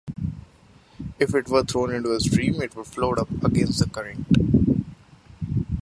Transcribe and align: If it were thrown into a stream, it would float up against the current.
If 1.19 1.35
it 1.35 1.47
were 1.47 1.63
thrown 1.63 1.93
into 1.93 2.15
a 2.15 2.19
stream, 2.19 2.59
it 2.59 2.75
would 2.75 2.87
float 2.87 3.19
up 3.19 3.29
against 3.43 3.77
the 3.77 3.87
current. 3.87 4.83